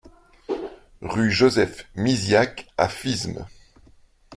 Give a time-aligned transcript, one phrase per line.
[1.03, 3.45] Rue Joseph Misiack à Fismes